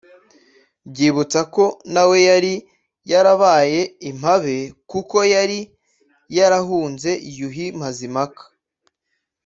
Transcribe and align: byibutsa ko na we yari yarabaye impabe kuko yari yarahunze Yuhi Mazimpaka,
byibutsa 0.91 1.39
ko 1.55 1.65
na 1.93 2.03
we 2.09 2.17
yari 2.29 2.53
yarabaye 3.11 3.81
impabe 4.09 4.57
kuko 4.91 5.17
yari 5.33 5.59
yarahunze 6.37 7.11
Yuhi 7.37 7.65
Mazimpaka, 7.79 8.43